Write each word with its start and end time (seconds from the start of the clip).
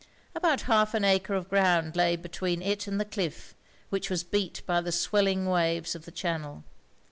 About 0.33 0.61
half 0.61 0.95
an 0.95 1.03
acre 1.05 1.35
of 1.35 1.47
ground 1.47 1.95
lay 1.95 2.15
between 2.15 2.63
it 2.63 2.87
and 2.87 2.99
the 2.99 3.05
cliff, 3.05 3.53
which 3.91 4.09
was 4.09 4.23
beat 4.23 4.63
by 4.65 4.81
the 4.81 4.91
swelling 4.91 5.45
waves 5.45 5.93
of 5.93 6.05
the 6.05 6.11
channel. 6.11 6.63